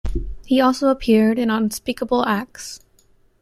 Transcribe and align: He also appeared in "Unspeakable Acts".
He 0.47 0.59
also 0.59 0.87
appeared 0.87 1.37
in 1.37 1.51
"Unspeakable 1.51 2.25
Acts". 2.25 2.79